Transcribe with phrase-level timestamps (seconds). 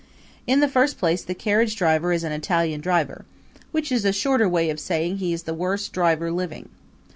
[0.47, 3.23] In the first place the carriage driver is an Italian driver
[3.71, 6.69] which is a shorter way of saying he is the worst driver living.